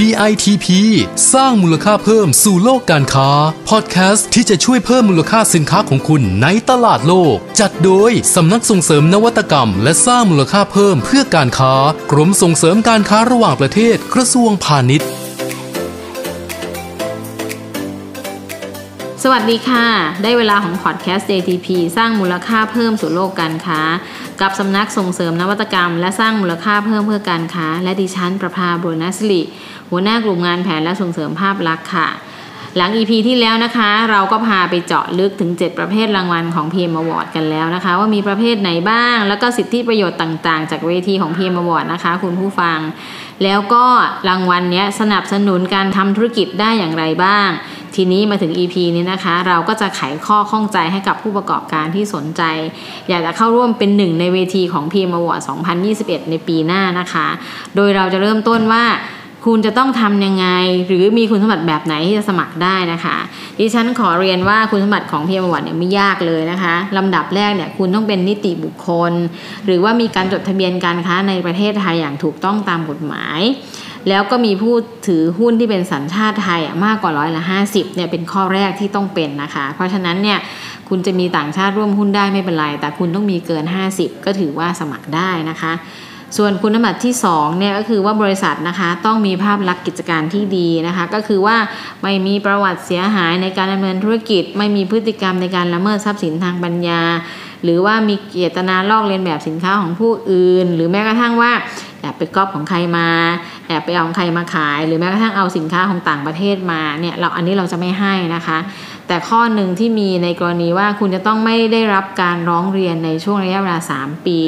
[0.00, 0.66] DITP
[1.34, 3.30] สร้างมูลค่าเพิ่มสู่โลกการค้า
[3.68, 11.74] พอดแคสต์ที่จะช่วยเพิ่มมูลค่าสินค้าของคุณในตลาดโลก จัดโดยสำนักส่งเสริมนวัตกรรม และสร้างมูลค่าเพิ่มเพื่อการค้า
[12.10, 15.08] กรมส่งเสริมการค้าระหว่างประเทศกระทรวงพาณิชย์
[19.22, 19.86] สวัสดีค่ะ
[20.22, 23.80] ได้เวลาของพอดแคสต์ JTP สร้างมูลค่าเพิ่มสู่โลกการค้า
[24.40, 29.42] กับสำนักส่งเสริมนวัตกรรม และสร้างมูลค่าเพิ่มเพื่อการค้า และดิฉันประภาบุรณสิริ
[29.90, 32.08] หัวหน้ากลุ่มงานแผนและส่งเสริมภาพลักษณ์ค่ะ
[32.76, 41.84] หลัง EP ที่แล้วนะคะ เราก็พาไปเจาะลึกถึง 7 ประเภทรางวัลของ PM Award กันแล้วนะคะ ว่ามีประเภทไหนบ้าง แล้วก็สิทธิประโยชน์ต่าง ๆ จากเวทีของ PM Award
[41.92, 42.78] นะคะ คุณผู้ฟัง
[43.44, 43.84] แล้วก็
[44.28, 47.48] รางวัลเนี้สนับสนุนการทำธุรกิจได้อย่างไรบ้าง
[47.96, 52.42] ทีนี้มาถึง EP นี้นะคะ เราก็จะไขข้อข้องใจให้กับผู้ประกอบการที่สนใจ
[53.08, 55.42] อยากจะเข้าร่วมเป็นหนึ่งในเวทีของ PM Award
[55.86, 57.26] 2021 ในปีหน้านะคะ
[57.76, 58.84] โดยเราจะเริ่มต้นว่า
[59.46, 60.46] คุณจะต้องทำยังไง
[60.86, 63.16] หรือมีคุณสมบัติแบบไหนที่จะสมัครได้นะคะ
[63.58, 69.12] ดิฉันขอเรียนว่าคุณสมบัติของพีเอ็มวัตเนี่ยไม่ยากเลยนะคะลำดับแรกเนี่ยคุณต้องเป็นนิติบุคคล
[69.66, 73.40] หรือว่ามีการจดทะเบียนการค้าในประเทศไทยอย่างถูกต้องตามกฎหมาย
[74.08, 74.74] แล้วก็มีผู้
[75.06, 80.38] ถือหุ้นที่เป็นสัญชาติไทยมากกว่าร้อยละห้าสิบเนี่ยเป็นข้อแรกที่ต้องเป็นนะคะ เพราะฉะนั้นเนี่ย
[80.88, 85.72] คุณจะมีต่างชาติร่วมหุ้นได้ไม่เป็นไร แต่คุณต้องมีเกิน 50 ก็ถือว่าสมัครได้นะคะ
[86.36, 91.56] ส่วนคุณสมบัติที่2เนี่ยก็คือว่าบริษัทนะคะต้องมีภาพลักษณ์กิจการที่ดีนะคะ ก็คือว่า
[92.02, 97.02] ไม่มีประวัติเสียหายในการดำเนินธุรกิจ ไม่มีพฤติกรรมในการละเมิดทรัพย์สินทางปัญญา
[97.64, 101.52] หรือว่ามีเจตนาลอกเลียนแบบสินค้าของผู้อื่น หรือแม้กระทั่งว่า
[102.00, 103.08] แอบไปก๊อปของใครมา
[103.66, 108.58] แอบไปเอาของใครมาขาย หรือแม้กระทั่งเอาสินค้าของต่างประเทศมาเนี่ยเราอันนี้เราจะไม่ให้นะคะ
[109.08, 114.40] แต่ข้อหนึ่งที่มีในกรณีว่าคุณจะต้องไม่ได้รับการร้องเรียนในช่วงระยะเวลา 3 ปี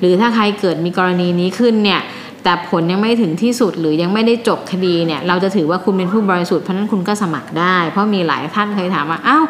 [0.00, 2.00] หรือถ้าใครเกิดมีกรณีนี้ขึ้นเนี่ย
[2.46, 9.44] แต่ผลยังไม่ถึงที่สุดหรือยังไม่ได้จบคดีเนี่ยเราจะถือว่าคุณเป็นผู้บริสุทธิ์เพราะนั้นคุณก็สมัครได้ เพราะมีหลายท่านเคยถามว่าอ้าว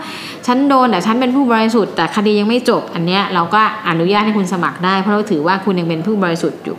[0.47, 6.79] ฉันโดนแต่ฉันเป็นผู้บริสุทธิ์แต่คดียังไม่จบ อันเนี้ยเราก็อนุญาตให้คุณสมัครได้ เพราะเราถือว่าคุณยังเป็นผู้บริสุทธิ์อยู่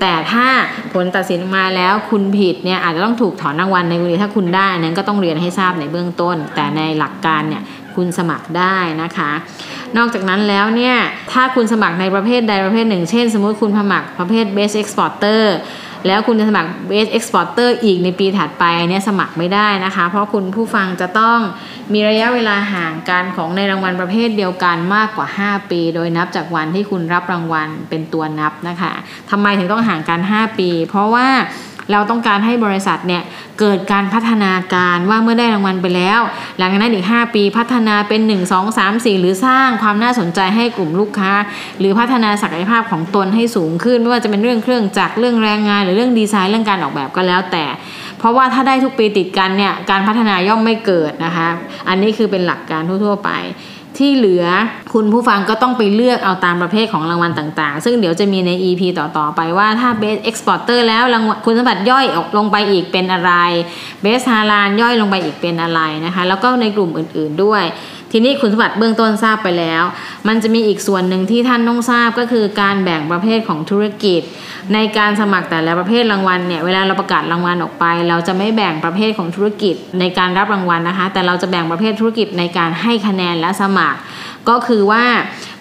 [0.00, 0.46] แต่ถ้า
[0.92, 7.62] ผลตัดสินมาแล้วคุณผิดเนี่ยอาจจะต้องถูกถอนรางวัลในกรณีถ้าคุณได้นั้นก็ต้องเรียนให้ทราบในเบื้องต้น แต่ในหลักการเนี่ย
[7.96, 9.30] คุณสมัครได้นะคะ
[9.96, 10.96] นอกจากนั้นแล้วเนี่ย
[11.32, 15.42] ถ้าคุณสมัครในประเภทใดประเภทหนึ่ง เช่น สมมุติคุณสมัครประเภท best exporter
[16.06, 21.38] แล้วคุณจะสมัคร best exporter อีกในปีถัดไปเนี่ยสมัครไม่ได้นะคะ เพราะคุณผู้ฟังจะต้อง
[21.92, 28.92] มีระยะเวลาห่างกันของในรางวัลประเภทเดียวกันมากกว่า 5 ปี โดยนับจากวันที่คุณรับรางวัลเป็นตัวนับนะคะ
[29.30, 31.28] ทำไมถึงต้องห่างกัน 5 ปี เพราะว่า
[31.90, 33.22] เราต้องการให้บริษัทเนี่ย
[33.60, 36.20] เกิดการพัฒนาการว่าเมื่อได้รางวัลไปแล้ว
[36.58, 41.32] หลังจากนั้นอีก 5 ปีพัฒนาเป็น 1 2 3 4 หรือสร้างความน่าสนใจให้กลุ่มลูกค้า
[41.78, 47.64] หรือพัฒนาศักยภาพของตนให้สูงขึ้น ไม่ว่าจะเป็นเรื่องเครื่องจักรเรื่องแรงงาน หรือเรื่องดีไซน์เรื่องการออกแบบก็แล้วแต่
[48.18, 51.48] เพราะว่าถ้าได้ทุกปีติดกันเนี่ยการพัฒนาย่อมไม่เกิดนะคะ
[51.88, 53.30] อันนี้คือเป็นหลักการทั่ว ๆ ไป
[53.98, 54.44] ที่เหลือ
[54.94, 63.32] คุณผู้ฟังก็ต้องไปเลือกเอาตามประเภทของรางวัลต่างๆ ซึ่งเดี๋ยวจะมีใน EP ต่อๆไปว่าถ้า Best Exporter แล้วรางวัลคุณสมบัติย่อยออกลงไปอีกเป็นอะไร
[64.04, 67.64] Best h a l a l ย่อยลงไปอีกเป็นอะไรนะคะ แล้วก็ในกลุ่มอื่นๆด้วย
[68.12, 69.82] ทีนี้คุณสมบัติเบื้องต้นทราบไปแล้ว
[70.28, 74.20] มันจะมีอีกส่วนหนึ่งที่ท่านต้องทราบก็คือการแบ่งประเภทของธุรกิจ
[74.74, 83.98] ในการสมัครแต่ละประเภทรางวัลเนี่ยเวลาเราประกาศรางวัลออกไป เราจะไม่แบ่งประเภทของธุรกิจในการรับรางวัลนะคะ แต่เราจะแบ่งประเภทธุรกิจในการให้คะแนนและสมัคร
[84.48, 85.04] ก็คือว่า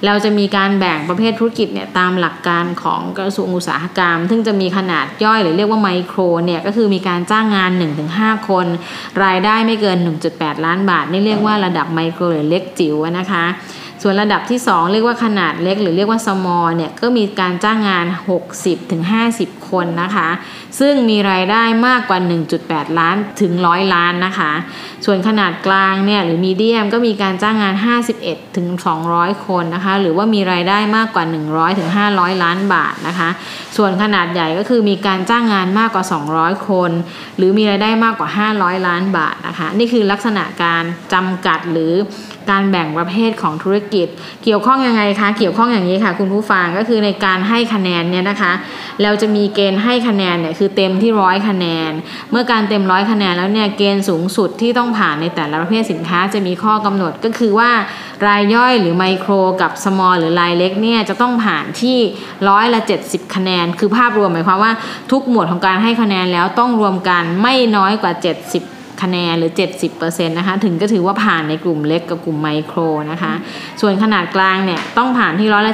[0.06, 7.72] เราจะมีการแบ่งประเภทธุรกิจเนี่ยตามหลักการของกระทรวงอุตสาหกรรม ซึ่งจะมีขนาดย่อยหรือเรียกว่าไมโครเนี่ยก็คือมีการจ้างงาน
[8.10, 8.66] 1-5 คน
[9.24, 9.98] รายได้ไม่เกิน
[10.32, 13.46] 1.8 ล้านบาท นี่เรียกว่าระดับไมโครหรือเล็กจิ๋วนะคะ
[14.02, 18.06] ส่วนระดับที่ 2 เรียกว่าขนาดเล็ก หรือเรียกว่า small เนี่ยก็มีการจ้างงาน
[18.88, 20.30] 60-50 คนนะคะ
[20.80, 22.20] ซึ่งมีรายได้มากกว่า
[22.58, 24.52] 1.8 ล้านถึง 100 ล้านนะคะ
[25.06, 27.76] ส่วนขนาดกลางเนี่ยหรือมีเดียมก็มีการจ้างงาน
[28.56, 31.24] 51-200 คนนะคะ หรือว่ามีรายได้มากกว่า
[31.84, 33.30] 100-500 ล้านบาทนะคะ
[33.78, 36.92] ส่วนขนาดใหญ่ก็คือมีการจ้างงานมากกว่า 200 คน
[37.38, 40.84] หรือมีรายได้มากกว่า 500 ล้านบาทนะคะ นี่คือลักษณะการ
[41.14, 41.94] จำกัดหรือ
[42.50, 44.08] การแบ่งประเภทของธุรกิจ
[44.44, 48.52] เกี่ยวข้องยังไงคะ เกี่ยวข้องอย่างนี้ค่ะ คุณผู้ฟังก็คือในการให้คะแนนเนี่ยนะคะ
[49.04, 51.92] เราจะมีเกณฑ์ให้คะแนนเนี่ยคือเต็มที่ร้อยคะแนน
[52.32, 57.72] เมื่อการเต็มร้อยคะแนนแล้วเนี่ยเกณฑ์สูงสุดที่ต้องผ่านในแต่ละประเภทสินค้าจะมีข้อกำหนดก็คือว่า
[58.28, 59.32] รายย่อยหรือไมโคร
[59.62, 61.98] กับสมอลหรือรายเล็กเนี่ยจะต้องผ่านที่
[62.50, 64.72] ร้อยละ 70 คะแนน คือภาพรวมหมายความว่า
[65.12, 69.52] ทุกหมวดของการให้คะแนนแล้วต้องรวมกันไม่น้อยกว่า 70 คะแนนหรือ
[69.94, 72.80] 70%นะคะ ถึงจะถือว่าผ่านในกลุ่มเล็กกับกลุ่มไมโคร
[73.12, 73.34] นะคะ
[73.82, 75.74] ส่วนขนาดกลางเนี่ยต้องผ่านที่ร้อยละ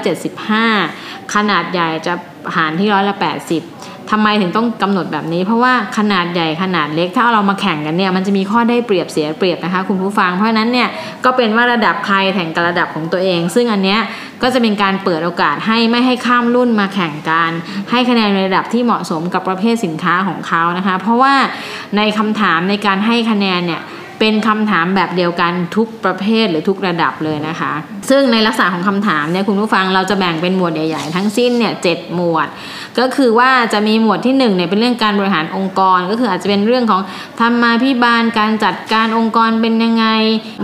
[0.68, 2.13] 75 ขนาดใหญ่จะ
[2.53, 10.89] ผ่านที่ร้อยละ 80ทำไมถึงต้องกำหนดแบบนี้ เพราะว่าขนาดใหญ่ขนาดเล็ก ถ้าเรามาแข่งกันเนี่ยมันจะมีข้อได้เปรียบเสียเปรียบนะคะคุณผู้ฟัง เพราะฉะนั้นเนี่ย
[11.25, 14.00] ก็เป็นว่าระดับใครแข่งกับระดับของตัวเอง ซึ่งอันเนี้ย
[14.41, 17.51] ก็จะเป็นการเปิดโอกาสให้ไม่ให้ข้ามรุ่นมาแข่งกัน
[17.91, 21.33] ให้คะแนนในระดับที่เหมาะสมกับประเภทสินค้าของเขานะคะ เพราะว่า
[21.97, 23.81] ในคำถามในการให้คะแนนเนี่ย
[24.23, 27.73] เป็นคำถามแบบเดียวกันทุกประเภทหรือทุกระดับเลยนะคะ
[28.09, 32.47] ซึ่งในลักษณะของคำถามเนี่ยคุณผู้ฟังเราจะแบ่งเป็นหมวดใหญ่ๆ ทั้งสิ้นเนี่ยเหมวด
[33.00, 37.01] ก็คือว่าจะมีหมวดที่1เนี่ยเป็นเรื่องการบริหารองค์กร ก็คืออาจจะเป็นเรื่องของ
[37.39, 40.06] ธรรมาภิบาลการจัดการองค์กรเป็นยังไง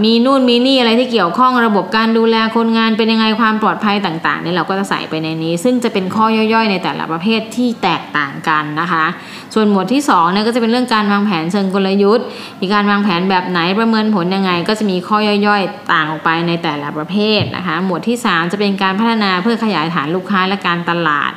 [0.04, 9.06] มีนู่นมีนี่อะไรที่เกี่ยวข้องระบบการดูแลคนงานเป็นยังไงความปลอดภัยต่างๆเนี่ยเราก็จะใส่ไปในนี้ ซึ่งจะเป็นข้อย่อยๆ ในแต่ละประเภทที่แตกต่างกันนะคะ
[9.54, 12.26] ส่วนหมวดที่2เนี่ยก็จะเป็นเรื่องการวางแผนเชิงกลยุทธ์
[12.62, 15.18] มีการวางแผนแบบไหนประเมินผลยังไง ก็จะมีข้อ
[15.48, 21.32] ย่อยๆ ต่างออกไปในแต่ละประเภทนะคะ หมวดที่ 3 จะเป็นการพัฒนาเพื่อขยายฐานลูกค้าและการตลาด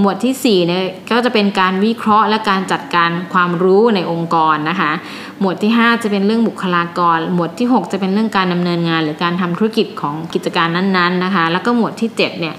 [0.00, 4.92] หมวดที่4เนี่ยก็จะเป็นการวิเคราะห์และการจัดการความรู้ในองค์กรนะคะ
[5.40, 12.54] หมวดที่ 5 จะเป็นเรื่องบุคลากร หมวดที่ 6 จะเป็นเรื่องการดำเนินงาน หรือการทำธุรกิจของกิจการนั้นๆนะคะ แล้วก็หมวดที่7เนี่ย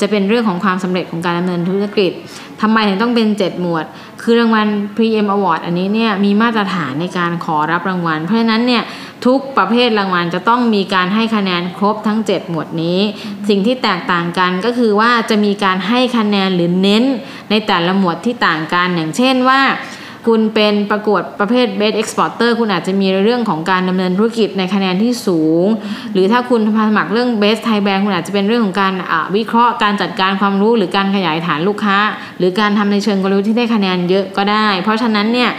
[0.00, 2.12] จะเป็นเรื่องของความสำเร็จของการดำเนินธุรกิจ
[2.62, 3.84] ทำไมถึงต้องเป็น 7 หมวด
[4.22, 8.82] คือรางวัล PM Award อันนี้เนี่ยมีมาตรฐานในการขอรับรางวัล เพราะฉะนั้นเนี่ย
[9.26, 13.00] ทุกประเภทรางวัลจะต้องมีการให้คะแนนครบทั้ง 7 หมวดนี้
[13.48, 17.04] สิ่งที่แตกต่างกันก็คือว่าจะมีการให้คะแนนหรือเน้น
[17.50, 19.60] ในแต่ละหมวดที่ต่างกันอย่างเช่นว่า
[20.26, 25.66] คุณเป็นประกวดประเภท Best Exporter คุณอาจจะมีเรื่องของการดำเนินธุรกิจในคะแนนที่สูง
[26.12, 28.94] หรือถ้าคุณสมัครเรื่อง Best Thai Bank คุณอาจจะเป็นเรื่องของการ
[29.36, 31.98] วิเคราะห์การจัดการความรู้หรือการขยายฐานลูกค้า
[32.38, 35.52] หรือการทำในเชิงกลยุทธ์ที่ได้คะแนนเยอะก็ได้ เพราะฉะนั้นเนี่ย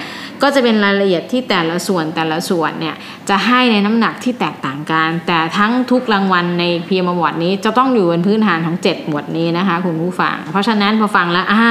[0.43, 2.95] ก็จะเป็นรายละเอียดที่แต่ละส่วนแต่ละส่วนเนี่ย
[3.29, 11.65] จะให้ในน้ำหนักที่แตกต่างกัน แต่ทั้งทุกรางวัลในพีเอ็มวอร์ดนี้จะต้องอยู่บนพื้นฐานของ 7 หมวดนี้นะคะคุณผู้ฟัง เพราะฉะนั้นพอฟังแล้วอ่า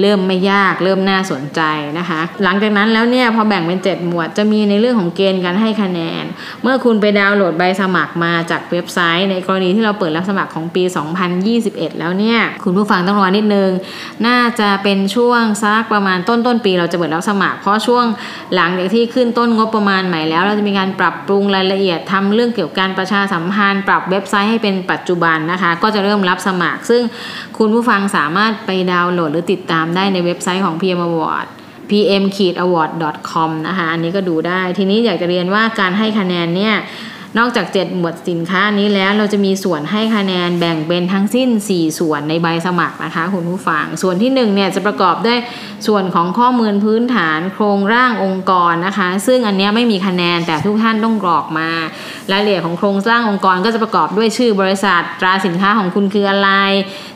[0.00, 1.60] เริ่มไม่ยากเริ่มน่าสนใจ
[1.98, 6.24] นะคะ หลังจากนั้นแล้วเนี่ยพอแบ่งเป็น 7 หมวดจะมีในเรื่องของเกณฑ์การให้คะแนน
[6.62, 10.82] เมื่อคุณไปดาวน์โหลดใบสมัครมาจากเว็บไซต์ ในกรณีที่เราเปิดรับสมัครของปี
[11.40, 13.70] 2021 แล้วเนี่ยคุณผู้ฟังต้องรอนิดนึง
[14.26, 18.04] น่าจะเป็นช่วงสักประมาณต้นต้นปีเราจะเปิดรับสมัคร เพราะช่วง
[18.54, 27.02] หลังจากที่ขึ้นต้นงบประมาณใหม่แล้ว เราจะมีการปรับปรุงรายละเอียดทำเรื่องเกี่ยวกับการประชาสัมพันธ์ ปรับเว็บไซต์ให้เป็นปัจจุบันนะคะ ก็จะเริ่มรับสมัคร ซึ่ง
[27.58, 31.46] คุณผู้ฟังสามารถไปดาวน์โหลดหรือติดตามามได้ในเว็บไซต์ของ PM Award
[31.90, 36.74] pm-award.com นะคะ อันนี้ก็ดูได้ ทีนี้อยากจะเรียนว่าการให้คะแนนเนี่ย
[37.38, 45.38] นอกจาก 7 หมวดสินค้านี้แล้วเราจะมีส่วนให้คะแนนแบ่งเป็นทั้งสิ้น 4 ส่วนในใบสมัครนะคะคุณผู้ฟัง ส่วนที่1เนี่ยจะประกอบด้วย
[45.86, 51.68] ส่วนของข้อมูลพื้นฐาน โครงร่างองค์กรนะคะ ซึ่งอันนี้ไม่มีคะแนนแต่ทุกท่านต้องกรอกมา
[52.32, 56.50] รายละเอียดของโครงสร้างองค์กรก็จะประกอบด้วยชื่อบริษัท ตราสินค้าของคุณคืออะไร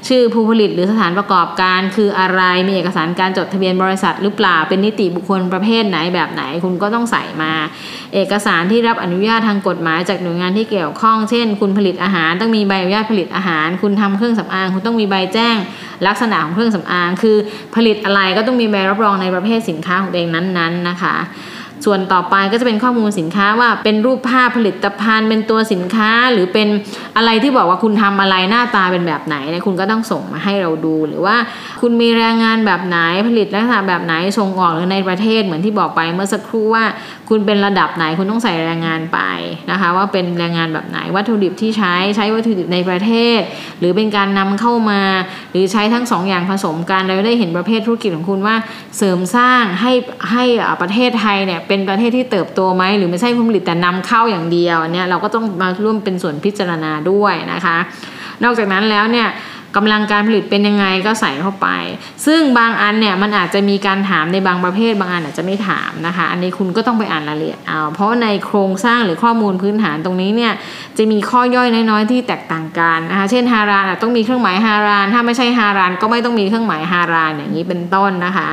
[0.08, 7.52] ชื่อผู้ผลิตหรือสถานประกอบการคืออะไร มีเอกสารการจดทะเบียนบริษัทหรือเปล่า เป็นนิติบุคคลประเภทไหนแบบไหน คุณก็ต้องใส่มา
[8.14, 15.56] เอกสารที่รับอนุญาตทางกฎหมายจากหน่วยงานที่เกี่ยวข้อง เช่น คุณผลิตอาหารต้องมีใบอนุญาตผลิตอาหาร คุณทำเครื่องสำอาง คุณต้องมีใบแจ้ง
[16.06, 17.36] ลักษณะของเครื่องสำอาง คือ
[17.74, 21.14] ผลิตอะไรก็ต้องมีใบรับรองในประเภทสินค้าของตัวเองนั้นๆนะคะ
[21.84, 26.68] ส่วนต่อไปก็จะเป็นข้อมูลสินค้าว่าเป็นรูปภาพผลิตภัณฑ์ เป็นตัวสินค้าหรือเป็น
[27.16, 31.36] อะไรที่บอกว่าคุณทำอะไรหน้าตาเป็นแบบไหนเนี่ยคุณก็ต้องส่งมาให้เราดู หรือว่า
[31.80, 32.96] คุณมีแรงงานแบบไหน
[33.28, 36.84] ผลิตลักษณะแบบไหนส่งออกหรือในประเทศเหมือนที่บอกไปเมื่อสักครู่ว่า
[37.28, 39.18] คุณเป็นระดับไหนคุณต้องใส่แรงงานไป
[39.70, 43.40] นะคะ ว่าเป็นแรงงานแบบไหนวัตถุดิบที่ใช้ใช้วัตถุดิบในประเทศ
[43.78, 45.02] หรือเป็นการนำเข้ามา
[45.50, 48.56] หรือใช้ทั้งสองอย่างผสมกันเราได้เห็นประเภทธุรกิจของคุณว่า
[48.96, 49.92] เสริมสร้างให้
[50.30, 50.44] ให้
[50.82, 57.76] ประเทศไทยเนี่ยเป็นประเทศที่เติบโตไหมหรือไม่ใช่ผลิตแต่นำเข้าอย่างเดียวเนี่ยเราก็ต้องมาร่วมเป็นส่วนพิจารณาด้วยนะคะ
[58.44, 59.28] นอกจากนั้นแล้วเนี่ย
[59.76, 61.68] กำลังการผลิตเป็นยังไงก็ใส่เข้าไป
[62.26, 70.52] ซึ่งบางอันเนี่ยมันอาจจะมีการถามในบางประเภท บางอันอาจจะไม่ถามนะคะ อันนี้คุณก็ต้องไปอ่านรายละเอียดเอาเพราะในโครงสร้างหรือข้อมูลพื้นฐานตรงนี้เนี่ย
[70.98, 78.48] จะมีข้อย่อยน้อยๆที่แตกต่างกันนะคะเช่นฮารานต้องมีเครื่องหมายฮาราน ถ้าไม่ใช่ฮารานก็ไม่ต้องมีเครื่องหมายฮารานอย่างนี้เป็นต้นนะคะ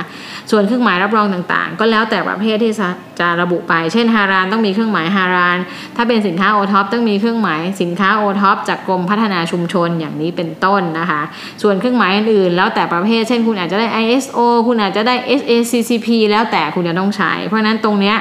[0.51, 2.73] ส่วนเครื่องหมายรับรองต่างๆ ก็แล้วแต่ประเภทที่
[3.19, 5.57] จะระบุไป เช่นฮารานต้องมีเครื่องหมายฮาราน
[5.95, 11.12] ถ้าเป็นสินค้าโอท็อปต้องมีเครื่องหมายสินค้าโอท็อปจากกรมพัฒนาชุมชนอย่างนี้เป็นต้นนะคะ
[11.61, 18.17] ส่วนเครื่องหมายอื่นๆแล้วแต่ประเภท เช่นคุณอาจจะได้ ISO คุณอาจจะได้ SACCP แล้วแต่คุณจะต้องใช้ เพราะนั้นตรงเนี้ย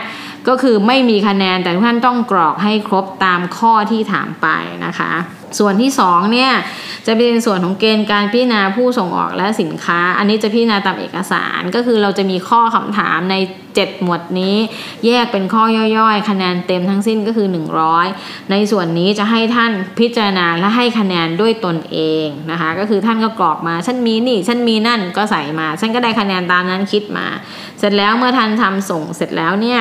[0.48, 4.48] ก็คือไม่มีคะแนนแต่ทุกท่านต้องกรอกให้ครบตามข้อที่ถามไป
[4.86, 5.12] นะคะ
[5.58, 6.52] ส่วนที่2เนี่ย
[7.06, 13.36] จะเป็นส่วนของเกณฑ์การพิจารณาผู้ส่งออกและสินค้า อันนี้จะพิจารณาตามเอกสารก็คือเราจะมีข้อคำถามใน
[13.74, 14.56] 7 หมวดนี้
[15.06, 15.64] แยกเป็นข้อ
[15.98, 17.48] ย่อยๆ คะแนนเต็มทั้งสิ้นก็คือ
[17.98, 27.26] 100 ในส่วนนี้จะให้ท่านพิจารณาและให้คะแนนด้วยตนเองนะคะก็คือท่านก็กรอกมาฉันมีนี่ฉันมีนั่นก็ใส่มาฉันก็ได้คะแนนตามนั้นคิดมา
[27.78, 29.80] เสร็จแล้วเมื่อท่านทำส่งเสร็จแล้วเนี่ย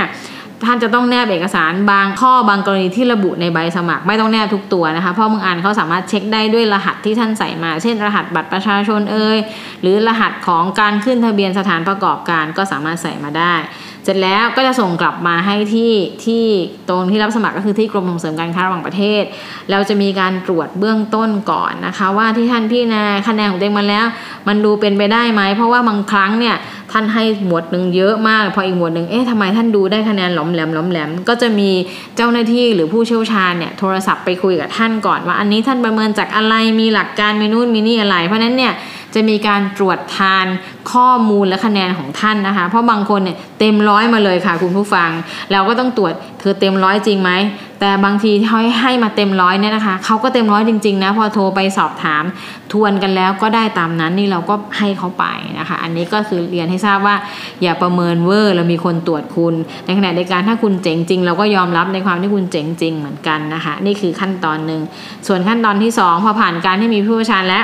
[0.66, 9.38] ท่านจะต้องแนบเอกสารบางข้อบางกรณีที่ระบุในใบสมัคร ไม่ต้องแนบทุกตัวนะคะเพราะบางอันเขาสามารถเช็คได้ด้วยรหัสที่ท่านใส่มา เช่น รหัสบัตรประชาชนเอ่ย
[9.82, 13.56] หรือรหัสของการขึ้นทะเบียนสถานประกอบการก็สามารถใส่มาได้
[14.04, 15.94] เสร็จแล้วก็จะส่งกลับมาให้ที่
[16.26, 16.44] ที่
[16.90, 19.24] ตรงที่รับสมัครก็คือที่กรมส่งเสริมการค้าระหว่างประเทศ
[19.72, 24.06] เราจะมีการตรวจเบื้องต้นก่อนนะคะ ว่าที่ท่านพี่นาคะแนนของตัวเองมาแล้ว
[24.48, 26.56] มันดูเป็นไปได้ไหมเพราะว่าบางครั้งเนี่ย
[26.92, 31.70] ท่านให้หมวดหนึ่งเยอะมาก พออีกหมวดหนึ่งเอ๊ะทำไมท่านดูได้คะแนนหลอมแหลมหลอมแหลม ก็จะมี
[32.16, 38.74] เจ้าหน้าที่หรือผู้เชี่ยวชาญเนี่ยโทรศัพท์ไปคุยกับท่านก่อนว่าอันนี้ท่านประเมินจากอะไรมีหลักการมีนู่นมีนี่อะไร เพราะนั้นเนี่ย
[39.16, 40.46] จะมีการตรวจทาน
[40.92, 45.10] ข้อมูลและคะแนนของท่านนะคะ เพราะบางคนเนี่ยเต็มร้อยมาเลยค่ะ คุณผู้ฟัง
[45.52, 47.32] เราก็ต้องตรวจเธอเต็มร้อยจริงไหม
[47.80, 52.24] แต่บางทีเขาให้มาเต็มร้อยเนี่ยนะคะเขาก็เต็มร้อยจริงๆนะพอโทรไปสอบถาม
[52.72, 55.26] ทวนกันแล้วก็ได้ตามนั้นนี่เราก็ให้เขาไป
[55.60, 57.16] นะคะ อันนี้ก็คือเรียนให้ทราบว่า
[57.62, 59.54] อย่าประเมินเวอร์เรามีคนตรวจคุณ
[59.86, 64.82] ในขณะเดียวกันถ้าคุณเจ๋งจริง เราก็ยอมรับในความที่คุณเจ๋งจริงเหมือนกันนะคะ นี่คือขั้นตอนหนึ่ง
[65.28, 67.62] ส่วนขั้นตอนที่ 2 พอผ่านการที่มีผู้เชี่ยวชาญและ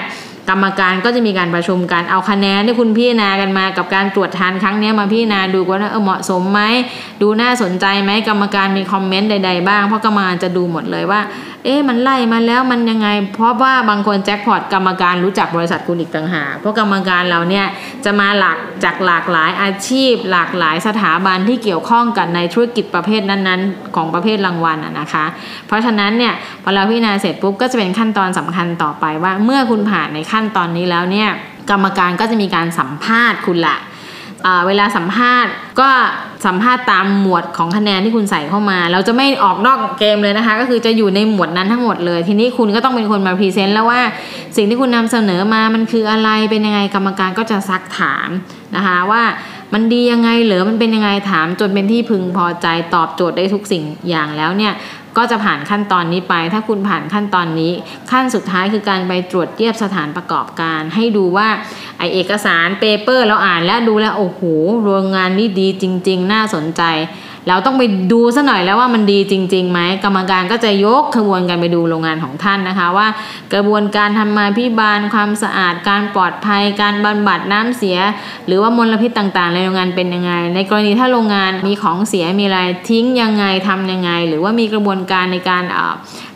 [0.50, 6.62] กรรมการก็จะมีการประชุมกันเอาคะแนนที่คุณพี่นากันมากับการตรวจทานครั้งนี้มาพี่นาดูว่าเออเหมาะสมไหม
[7.22, 11.20] ดูน่าสนใจไหมกรรมการมีคอมเมนต์ใด ๆ บ้างเพราะกรรมการจะดูหมดเลยว่า
[11.68, 17.66] เอ๊ะมันไล่มาแล้วมันยังไง เพราะว่าบางคนแจ็คพอตกรรมการรู้จักบริษัทคุณอีกต่างหากเพราะกรรมการเราเนี่ย
[18.06, 25.26] จะมาหลักจากหลากหลายอาชีพ หลากหลายสถาบันที่เกี่ยวข้องกันในธุรกิจประเภทนั้นๆ ของประเภทรางวัลนะคะ
[25.68, 26.34] เพราะฉะนั้นเนี่ย
[26.64, 31.30] พอเราพิจารณาเสร็จปุ๊บก็จะเป็นขั้นตอนสำคัญต่อไปว่าเมื่อคุณผ่านในขั้นตอนนี้แล้วเนี่ย
[31.72, 33.78] กรรมการก็จะมีการสัมภาษณ์คุณละ
[34.68, 35.90] เวลาสัมภาษณ์ก็
[36.46, 44.02] สัมภาษณ์ตามหมวดของคะแนนที่คุณใส่เข้ามา เราจะไม่ออกนอกเกมเลยนะคะ ก็คือจะอยู่ในหมวดนั้นทั้งหมดเลย ทีนี้คุณก็ต้องเป็นคนมา present แล้วว่า
[44.56, 48.30] สิ่งที่คุณนำเสนอมามันคืออะไรเป็นยังไงกรรมการก็จะซักถาม
[48.76, 49.24] นะคะว่า
[49.74, 54.74] มันดียังไงเหรือมันเป็นยังไงถามจนเป็นที่พึงพอใจตอบโจทย์ได้ทุกสิ่งอย่างแล้วเนี่ย
[55.18, 57.72] ก็จะผ่านขั้นตอนนี้ไป ถ้าคุณผ่านขั้นตอนนี้
[58.12, 61.50] ขั้นสุดท้ายคือการไปตรวจเทียบสถานประกอบการ ให้ดูว่า
[61.98, 64.42] ไอเอกสารเปเปอร์เราอ่านแล้วดูแล้วโอ้โห
[64.84, 66.84] โรงงานนี่ดีจริง ๆ น่าสนใจ
[67.48, 73.08] เราต้องไปดูซะหน่อยแล้วว่ามันดีจริงๆไหมกรรมการก็จะยกขบวนการไปดูโรงงานของท่านนะคะ ว่า
[73.54, 77.98] กระบวนการทำมาพิบาลความสะอาดการปลอดภัย การบำบัดน้ำเสีย
[78.48, 85.64] หรือว่ามลพิษต่างๆ ในโรงงานเป็นยังไง ในกรณีถ้าโรงงานมีของเสียมีอะไรทิ้งยังไงทำยังไง หรือว่ามีกระบวนการในการ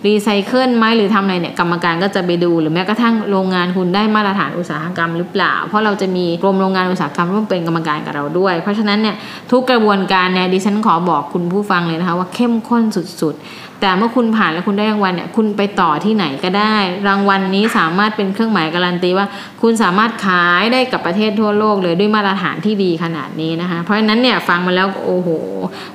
[0.05, 9.15] รีไซเคิลไหมหรือทำอะไรเนี่ยกรรมการก็จะไปดู หรือแม้กระทั่งโรงงานคุณได้มาตรฐานอุตสาหกรรมหรือเปล่า เพราะเราจะมีกรมโรงงานอุตสาหกรรมร่วมเป็นกรรมการกับเราด้วย เพราะฉะนั้นเนี่ย
[9.51, 16.75] ทุกกระบวนการเนี่ยดิฉันขอบอกคุณผู้ฟังเลยนะคะว่าเข้มข้นสุดๆ แต่เมื่อคุณผ่านแล้วคุณได้รางวัลเนี่ยคุณไปต่อที่ไหนก็ได้
[17.07, 19.27] รางวัลนนี้สามารถเป็นเครื่องหมายการันตีว่า
[19.61, 25.29] คุณสามารถขายได้กับประเทศทั่วโลกเลยด้วยมาตรฐานที่ดีขนาดนี้นะคะ เพราะฉะนั้นเนี่ยฟังมาแล้วโอ้โห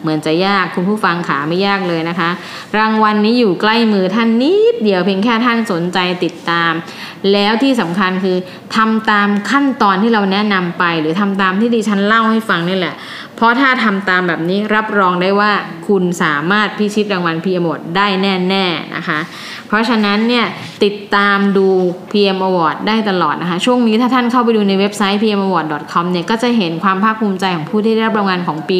[0.01, 2.31] เหมือนจะยากคุณผู้ฟังขาไม่ยากเลยนะคะ
[2.79, 6.73] รางวัลนนี้อยู่ใกล้มือท่านนิดเดียวเพียงแค่ท่านสนใจติดตาม
[7.33, 8.37] แล้วที่สำคัญคือ
[8.77, 12.95] ทำตามขั้นตอนที่เราแนะนำไป หรือทำตามที่ดิฉันเล่าให้ฟังนี่แหละ
[13.37, 15.53] เพราะถ้าทำตามแบบนี้รับรองได้ว่า
[15.89, 19.19] คุณสามารถพิชิตรางวัล PM Award ได้แน่ๆนะคะ
[19.67, 20.47] เพราะฉะนั้นเนี่ย
[20.85, 21.67] ติดตามดู
[22.13, 28.79] PM Award ได้ตลอดนะคะ ช่วงนี้ถ้าท่านเข้าไปดูในเว็บไซต์ pmaward.com เนี่ยก็จะเห็นความภาคภูมิใจของผู้ที่ได้รับรางวัลของปี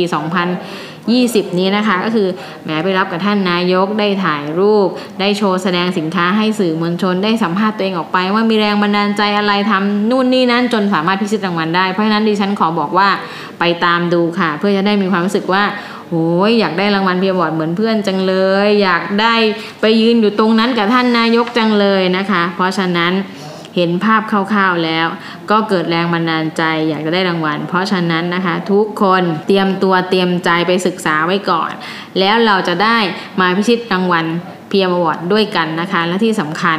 [0.53, 2.29] 2000 20 นี้นะคะ ก็คือ
[2.65, 4.89] แหมไปรับกับท่านนายกได้ถ่ายรูป
[5.21, 13.09] ได้โชว์แสดงสินค้าให้สื่อมวลชนได้สัมภาษณ์ตัวเองออกไป ว่ามีแรงบันดาลใจอะไรทำนู่นนี่นั่นจนสามารถพิชิตรางวัลได้เพราะฉะนั้นดิฉันขอบอกว่า
[13.59, 15.65] ไปตามดูค่ะ เพื่อจะได้มีความรู้สึกว่า
[16.11, 18.35] โอ้ยอยากได้รางวัล PM Award เหมือนเพื่อนจังเล
[18.67, 19.35] ย อยากได้
[19.81, 23.13] ไปยืนอยู่ตรงนั้นกับท่านนายกจังเลยนะคะ เพราะฉะนั้น
[23.77, 25.07] เห็นภาพคร่าวๆแล้ว
[25.51, 31.71] ก็เกิดแรงบันดาลใจอยากจะได้รางวัล เพราะฉะนั้นนะคะ ทุกคนเตรียมตัวเตรียมใจไปศึกษาไว้ก่อน
[32.19, 32.99] แล้วเราจะได้
[33.41, 34.27] มาพิชิตรางวัล
[34.77, 36.79] PM Award ด้วยกันนะคะ และที่สำคัญ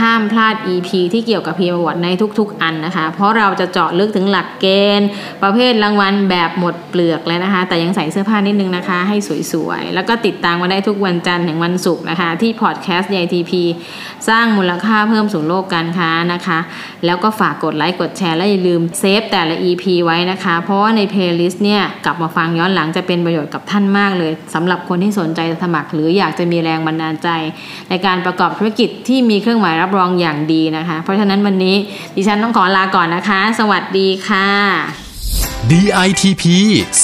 [0.00, 4.66] ห้ามพลาด EP ที่เกี่ยวกับ PM Award ในทุกๆ อันนะคะ เพราะเราจะเจาะลึกถึงหลักเก
[4.98, 5.08] ณฑ์
[5.42, 9.16] ประเภทรางวัลแบบหมดเปลือกเลยนะคะ แต่ยังใส่เสื้อผ้านิดนึงนะคะ ให้
[9.52, 13.52] สวยๆ แล้วก็ติดตามมาได้ทุกวันจันทร์ถึงวันศุกร์นะคะ ที่พอดแคสต์ DITP
[14.28, 16.58] สร้างมูลค่าเพิ่มสู่โลกการค้านะคะ
[17.04, 27.28] แล้วก็ฝากกดไลค์กดแชร์และอย่าลืม save แต่ละ EP ไว้นะคะ เพราะว่าใน playlist เนี่ยกลับมาฟังย้อนหลังจะเป็นประโยชน์กับท่านมากเลยสำหรับคนที่สนใจสมัคร หรืออยากจะมีแรงบันดาลใจ
[27.90, 31.76] ในการประกอบธุรกิจที่มีเครื่องหมายรับรองอย่างดีนะคะ เพราะฉะนั้นวันนี้
[32.16, 34.48] ดิฉันต้องขอลาก่อนนะคะ สวัสดีค่ะ
[35.70, 36.44] DITP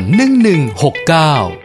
[1.60, 1.63] 1169